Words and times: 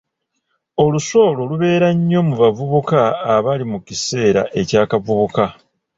Olusu 0.83 1.15
olwo 1.27 1.43
lubeera 1.49 1.89
nnyo 1.97 2.21
mu 2.27 2.35
bavubuka 2.41 2.99
abali 3.35 3.65
mu 3.71 3.79
kiseera 3.87 4.41
ekya 4.59 4.83
kaabuvubuka. 4.89 5.43